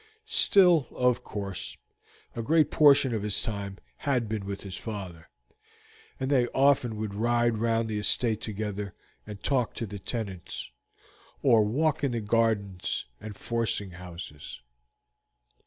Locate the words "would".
6.95-7.13